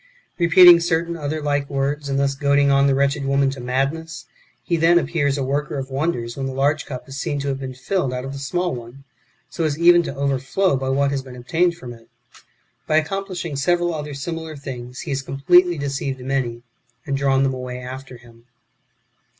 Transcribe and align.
Repeating 0.39 0.79
certain 0.79 1.15
other 1.15 1.43
like 1.43 1.69
words, 1.69 2.09
and 2.09 2.17
thus 2.17 2.35
2;oadino; 2.35 2.73
on 2.73 2.87
the 2.87 2.95
wretched 2.95 3.23
woman 3.23 3.51
[to 3.51 3.59
madness], 3.59 4.25
he 4.63 4.75
then 4.75 4.97
appears 4.97 5.37
a 5.37 5.43
worker 5.43 5.77
of 5.77 5.91
wonders 5.91 6.35
when 6.35 6.47
the 6.47 6.55
large 6.55 6.87
cup 6.87 7.07
is 7.07 7.19
seen 7.21 7.37
to 7.39 7.49
have 7.49 7.59
been 7.59 7.75
filled 7.75 8.11
out 8.11 8.25
of 8.25 8.33
the 8.33 8.39
small 8.39 8.73
one, 8.73 9.03
so 9.47 9.63
as 9.63 9.77
even 9.77 10.01
to 10.01 10.15
overflow 10.15 10.75
by 10.75 10.89
what 10.89 11.11
has 11.11 11.21
been 11.21 11.35
obtained 11.35 11.77
from 11.77 11.93
it. 11.93 12.09
By 12.87 12.97
accomplishing 12.97 13.55
several 13.55 13.93
other 13.93 14.15
similar 14.15 14.55
things, 14.55 15.01
he 15.01 15.11
has 15.11 15.21
completely 15.21 15.77
deceived 15.77 16.19
many, 16.19 16.63
and 17.05 17.15
drawn 17.15 17.43
them 17.43 17.53
away 17.53 17.77
after 17.79 18.17
him. 18.17 18.45